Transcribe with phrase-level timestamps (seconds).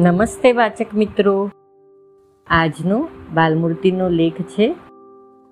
[0.00, 1.50] નમસ્તે વાચક મિત્રો.
[2.46, 4.74] આજનો બાલમૂર્તિનો લેખ છે,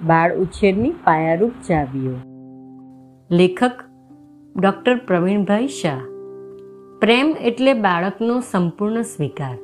[0.02, 2.12] બાળ ઉછેરની પાયારૂપ ચાવીઓ.
[3.30, 3.72] લેખક
[4.56, 5.98] ડૉક્ટર પ્રવીણભાઈ શાહ.
[7.00, 9.56] પ્રેમ એટલે બાળકનો સંપૂર્ણ સ્વીકાર.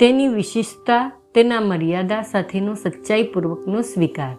[0.00, 4.36] તેની વિશિષ્ટતા, તેના મર્યાદા સાથેનો સચ્ચાઈપૂર્વકનો સ્વીકાર.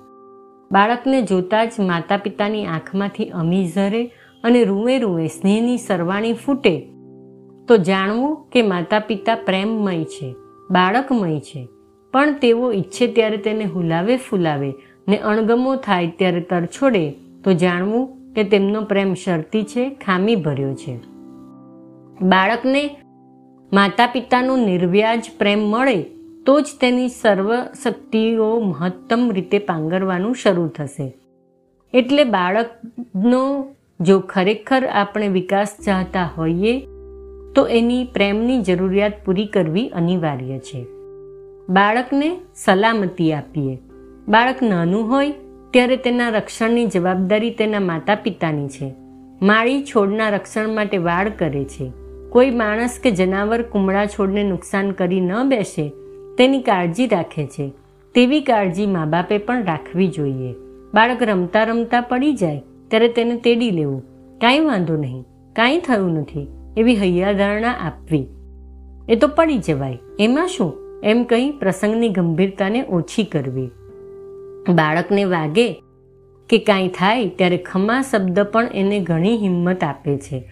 [0.72, 4.06] બાળકને જોતાં જ માતા પિતાની આંખમાંથી અમી ઝરે
[4.44, 6.95] અને રૂવે રૂવે સ્નેહની સરવાણી ફૂટે
[7.68, 10.36] તો જાણવું કે માતા પિતા પ્રેમમય છે,
[10.72, 11.68] બાળકમય છે.
[12.14, 14.74] પણ તેઓ ઈચ્છે ત્યારે તેને હુલાવે, ફૂલાવે
[15.08, 17.12] ને અણગમો થાય ત્યારે તરછોડે
[17.44, 21.00] તો જાણવું કે તેમનો પ્રેમ શરતી છે ખામી ભર્યો છે.
[22.22, 22.90] બાળકને
[23.74, 26.02] માતા પિતાનો નિર્વ્યાજ પ્રેમ મળે
[26.46, 31.14] તો જ તેની સર્વ શક્તિઓ મહત્તમ રીતે પાંગરવાનું શરૂ થશે.
[31.94, 33.66] એટલે બાળકનો
[34.02, 36.88] જો ખરેખર આપણે વિકાસ ચાહતા હોઈએ
[37.56, 40.86] તો એની પ્રેમની જરૂરિયાત પૂરી કરવી અનિવાર્ય છે.
[41.70, 43.80] બાળકને સલામતી આપીએ.
[44.28, 45.32] બાળક નાનું હોય,
[45.72, 48.94] ત્યારે તેના રક્ષણની જવાબદારી તેના માતા પિતાની છે.
[49.42, 51.92] માળી છોડના રક્ષણ માટે વાળ કરે છે.
[52.30, 55.92] કોઈ માણસ કે જનાવર કુમળા છોડને નુકસાન કરી ન બેસે,
[56.38, 57.72] તેની કાળજી રાખે છે.
[58.14, 60.54] તેવી કાળજી મા બાપે પણ રાખવી જોઈએ.
[60.94, 64.04] બાળક રમતા રમતા પડી જાય, ત્યારે તેને તેડી લેવું.
[64.42, 65.24] કાંઈ વાંધો નહીં.
[65.56, 66.48] કાંઈ થયું નથી.
[66.78, 68.28] એવી હૈયાધારણા આપવી.
[69.10, 69.98] એ તો પડી જવાય.
[70.20, 70.74] એમાં શું?
[71.04, 73.70] એમ કહી પ્રસંગની ગંભીરતાને ઓછી કરવી.
[74.70, 75.84] બાળકને વાગે
[76.50, 80.50] કે કાંઈ થાય ત્યારે ખમા શબ્દ પણ એને ઘણી હિંમત આપે છે.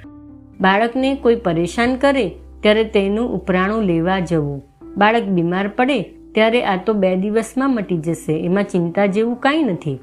[0.62, 4.62] બાળકને કોઈ પરેશાન કરે ત્યારે તેનું ઉપરાણું લેવા જવું.
[4.98, 10.00] બાળક બીમાર પડે ત્યારે આ તો બે દિવસમાં મટી જશે, એમાં ચિંતા જેવું કાંઈ નથી.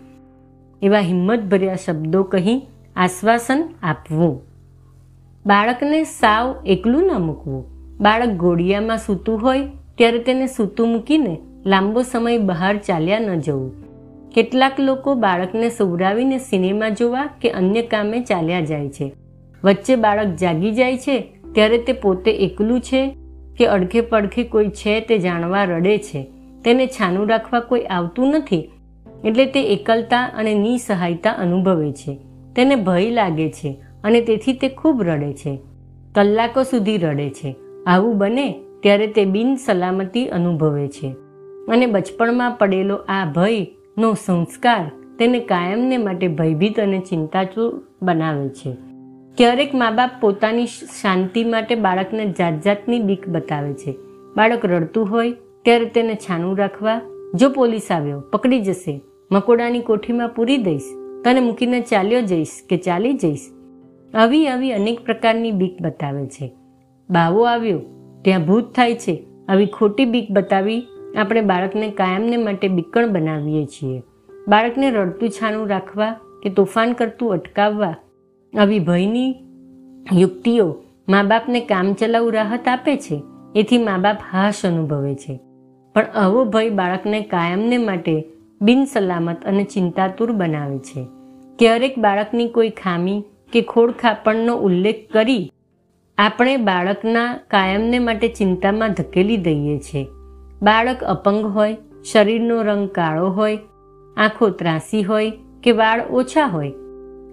[0.83, 2.63] એવા હિંમતભર્યા શબ્દો કહી
[2.97, 4.50] આશ્વાસન આપવું.
[5.47, 7.65] બાળકને સાવ એકલું ન મૂકવું.
[8.01, 9.61] બાળક ઘોડિયામાં સૂતું હોય
[9.99, 13.73] ત્યારે તેને સૂતું મૂકીને લાંબો સમય બહાર ચાલ્યા ન જવું.
[14.31, 19.13] કેટલાક લોકો બાળકને સુવરાવીને સિનેમા જોવા કે અન્ય કામે ચાલ્યા જાય છે.
[19.65, 23.17] વચ્ચે બાળક જાગી જાય છે ત્યારે તે પોતે એકલું છે
[23.57, 26.31] કે અડખે પડખે કોઈ છે તે જાણવા રડે છે.
[26.65, 28.71] તેને છાનું રાખવા કોઈ આવતું નથી
[29.25, 32.19] એટલે તે એકલતા અને નિસહાયતા અનુભવે છે.
[32.57, 33.90] તેને ભય લાગે છે.
[34.05, 35.59] અને તેથી તે ખૂબ રડે છે.
[36.15, 37.57] કલાકો સુધી રડે છે.
[37.87, 41.17] આવું બને ત્યારે તે બિન સલામતી અનુભવે છે.
[41.69, 48.77] અને બચપણમાં પડેલો આ ભયનો સંસ્કાર તેને કાયમને માટે ભયભીત અને ચિંતાચૂર બનાવે છે.
[49.37, 53.95] ક્યારેક મા બાપ પોતાની શાંતિ માટે બાળકને જાત જાતની બીક બતાવે છે.
[54.37, 55.33] બાળક રડતું હોય
[55.65, 57.01] ત્યારે તેને છાનું રાખવા,
[57.35, 59.01] જો પોલીસ આવ્યો, પકડી જશે.
[59.33, 60.83] મકોડાની કોઠીમાં પૂરી દઈશ.
[61.25, 63.41] તને મૂકીને ચાલ્યો જઈશ કે ચાલી જઈશ?
[64.15, 66.53] આવી આવી અનેક પ્રકારની બીક બતાવે છે.
[67.11, 67.81] બાવો આવ્યો,
[68.23, 69.25] ત્યાં ભૂત થાય છે.
[69.49, 70.87] આવી ખોટી બીક બતાવી
[71.19, 74.03] આપણે બાળકને કાયમને માટે બીકણ બનાવીએ છીએ.
[74.49, 77.95] બાળકને રડતું છાનું રાખવા કે તોફાન કરતું અટકાવવા.
[78.59, 79.35] આવી ભયની
[80.13, 80.77] યુક્તિઓ
[81.09, 83.23] મા બાપને કામચલાઉ રાહત આપે છે.
[83.55, 85.41] એથી મા બાપ હાશ અનુભવે છે.
[85.95, 88.25] પણ આવો ભય બાળકને કાયમને માટે
[88.63, 91.07] બિનસલામત અને ચિંતાતુર બનાવે છે.
[91.59, 95.53] ક્યારેક બાળકની કોઈ ખામી કે ખોડખાપણનો ઉલ્લેખ કરી
[96.19, 100.07] આપણે બાળકના કાયમને માટે ચિંતામાં ધકેલી દઈએ છીએ.
[100.63, 101.77] બાળક અપંગ હોય,
[102.13, 103.59] શરીરનો રંગ કાળો હોય,
[104.17, 106.73] આંખો ત્રાસી હોય કે વાળ ઓછા હોય.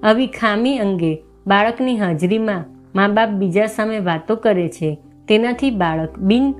[0.03, 4.97] આવી ખામી અંગે બાળકની હાજરીમાં મા બાપ બીજા સામે વાતો કરે છે.
[5.27, 6.53] તેનાથી બાળક બિન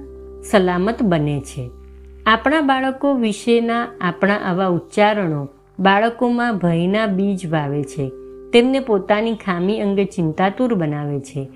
[0.51, 1.69] સલામત બને છે.
[2.25, 8.12] આપણા બાળકો વિશેના આપણા આવા ઉચ્ચારણો બાળકોમાં ભયના બીજ વાવે છે.
[8.53, 11.50] તેમને પોતાની ખામી અંગે ચિંતાતુર બનાવે છે.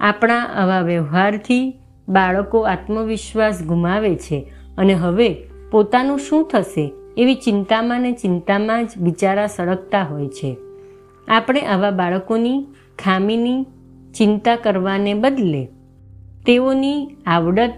[0.00, 5.36] આપણા આવા વ્યવહારથી બાળકો આત્મવિશ્વાસ ગુમાવે છે અને હવે
[5.70, 10.56] પોતાનું શું થશે એવી ચિંતામાં ને ચિંતામાં જ બિચારા સળગતા હોય છે.
[11.28, 12.66] આપણે આવા બાળકોની
[12.98, 13.62] ખામીની
[14.14, 15.68] ચિંતા કરવાને બદલે
[16.46, 17.72] તેઓની આવડત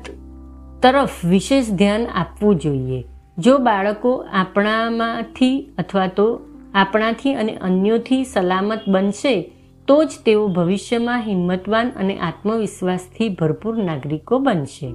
[0.82, 3.04] તરફ વિશેષ ધ્યાન આપવું જોઈએ.
[3.38, 6.40] જો બાળકો આપણામાંથી અથવા તો
[6.74, 9.52] આપણાથી અને અન્યોથી સલામત બનશે,
[9.88, 14.94] તો જ તેઓ ભવિષ્યમાં હિંમતવાન અને આત્મવિશ્વાસથી ભરપૂર નાગરિકો બનશે.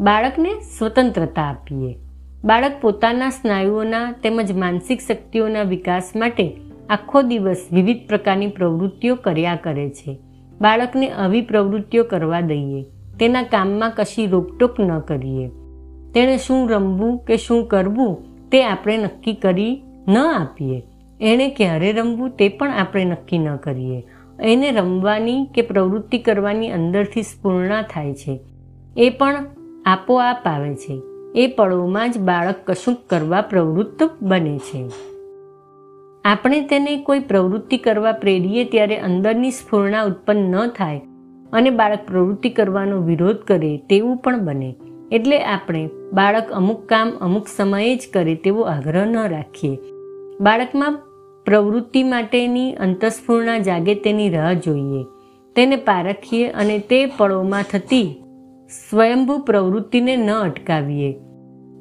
[0.00, 1.98] બાળકને સ્વતંત્રતા આપીએ.
[2.44, 6.56] બાળક પોતાના સ્નાયુઓના તેમજ માનસિક શક્તિઓના વિકાસ માટે
[6.90, 10.18] આખો દિવસ વિવિધ પ્રકારની પ્રવૃત્તિઓ કર્યા કરે છે.
[10.60, 12.82] બાળકને આવી પ્રવૃત્તિઓ કરવા દઈએ.
[13.20, 15.48] તેના કામમાં કશી રોકટોક ન કરીએ.
[16.14, 18.18] તેણે શું રમવું કે શું કરવું
[18.50, 20.82] તે આપણે નક્કી કરી ન આપીએ.
[21.20, 24.04] એણે ક્યારે રમવું તે પણ આપણે નક્કી ન કરીએ.
[24.42, 28.40] એને રમવાની કે પ્રવૃત્તિ કરવાની અંદરથી સ્ફૂર્ણા થાય છે.
[28.96, 29.44] એ પણ
[29.86, 31.02] આપોઆપ આવે છે.
[31.34, 34.88] એ પળોમાં જ બાળક કશુંક કરવા પ્રવૃત્ત બને છે.
[36.24, 41.00] આપણે તેને કોઈ પ્રવૃત્તિ કરવા પ્રેરીએ ત્યારે અંદરની સ્ફૂર્ણા ઉત્પન્ન ન થાય
[41.52, 44.74] અને બાળક પ્રવૃત્તિ કરવાનો વિરોધ કરે તેવું પણ બને.
[45.12, 49.99] એટલે આપણે બાળક અમુક કામ અમુક સમયે જ કરે તેવો આગ્રહ ન રાખીએ.
[50.40, 50.98] બાળકમાં
[51.46, 55.04] પ્રવૃત્તિ માટેની અંતસ્ફૂર્ણા જાગે તેની રાહ જોઈએ.
[55.56, 58.22] તેને પારખીએ અને તે પળોમાં થતી
[58.90, 61.12] સ્વયંભૂ પ્રવૃત્તિને ન અટકાવીએ.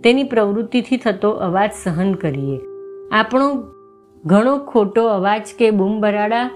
[0.04, 2.60] તેની પ્રવૃત્તિથી થતો અવાજ સહન કરીએ.
[3.12, 3.64] આપણો
[4.26, 6.52] ઘણો ખોટો અવાજ કે બૂમબરાડા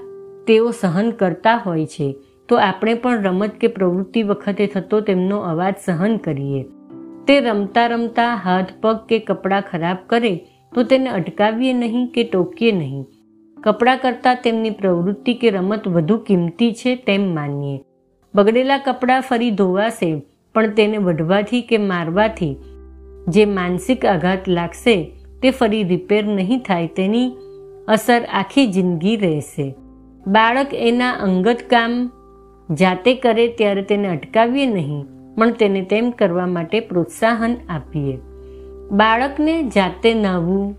[0.48, 2.16] તેઓ સહન કરતા હોય છે,
[2.50, 6.64] તો આપણે પણ રમત કે પ્રવૃત્તિ વખતે થતો તેમનો અવાજ સહન કરીએ.
[7.28, 12.72] તે રમતા રમતા હાથ પગ કે કપડાં ખરાબ કરે તો તેને અટકાવીએ નહીં કે ટોકીએ
[12.72, 13.04] નહીં.
[13.58, 17.78] કપડાં કરતાં તેમની પ્રવૃત્તિ કે રમત વધુ કિંમતી છે તેમ માનીએ.
[18.34, 20.10] બગડેલા કપડાં ફરી ધોવાશે,
[20.56, 22.56] પણ તેને વઢવાથી કે મારવાથી
[23.28, 24.96] જે માનસિક આઘાત લાગશે,
[25.42, 27.30] તે ફરી રિપેર નહીં થાય તેની
[27.88, 29.68] અસર આખી જિંદગી રહેશે.
[30.28, 31.96] બાળક એના અંગત કામ
[32.70, 35.02] જાતે કરે ત્યારે તેને અટકાવીએ નહીં,
[35.38, 38.16] પણ તેને તેમ કરવા માટે પ્રોત્સાહન આપીએ.
[38.94, 40.76] બાળકને જાતે નાહવું,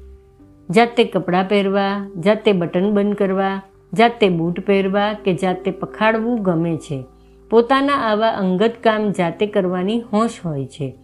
[0.70, 3.62] જાતે કપડાં પહેરવા, જાતે બટન બંધ કરવા,
[3.92, 7.04] જાતે બૂટ પહેરવા કે જાતે પખાડવું ગમે છે.
[7.50, 10.94] પોતાના આવા અંગત કામ જાતે કરવાની હોશ હોય છે.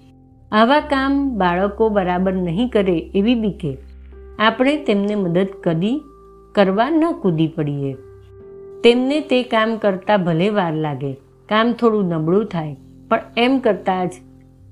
[0.53, 3.79] આવા કામ બાળકો બરાબર નહીં કરે એવી બીકે.
[4.39, 6.01] આપણે તેમને મદદ કદી
[6.55, 7.95] કરવા ન કૂદી પડીએ.
[8.85, 11.13] તેમને તે કામ કરતાં ભલે વાર લાગે,
[11.49, 12.77] કામ થોડું નબળું થાય,
[13.09, 14.13] પણ એમ કરતાં જ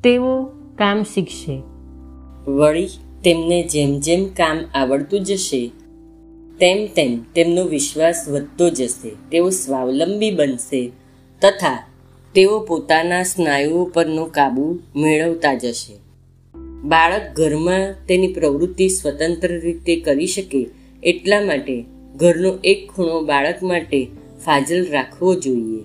[0.05, 0.45] તેઓ
[0.79, 1.63] કામ શીખશે.
[2.49, 2.87] વળી
[3.25, 5.71] તેમને જેમ જેમ કામ આવડતું જશે,
[6.61, 10.91] તેમ તેમ તેમનો વિશ્વાસ વધતો જશે, તેઓ સ્વાવલંબી બનશે
[11.43, 11.89] તથા
[12.35, 15.95] તેઓ પોતાના સ્નાયુઓ પરનો કાબુ મેળવતા જશે.
[16.85, 20.67] બાળક ઘરમાં તેની પ્રવૃત્તિ સ્વતંત્ર રીતે કરી શકે
[21.03, 21.85] એટલા માટે
[22.17, 24.07] ઘરનો એક ખૂણો બાળક માટે
[24.45, 25.85] ફાજલ રાખવો જોઈએ.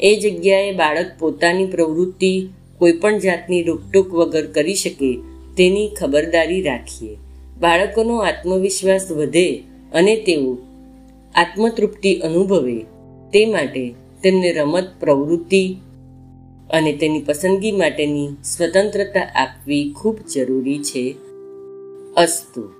[0.00, 5.18] એ જગ્યાએ બાળક પોતાની પ્રવૃત્તિ કોઈપણ જાતની રોકટોક વગર કરી શકે
[5.60, 7.16] તેની ખબરદારી રાખીએ.
[7.60, 9.62] બાળકોનો આત્મવિશ્વાસ વધે
[9.92, 10.58] અને તેઓ
[11.34, 12.78] આત્મતૃપ્તિ અનુભવે
[13.32, 15.76] તે માટે તેમને રમત, પ્રવૃત્તિ
[16.70, 21.16] અને તેની પસંદગી માટેની સ્વતંત્રતા આપવી ખૂબ જરૂરી છે.
[22.16, 22.79] અસ્તુ.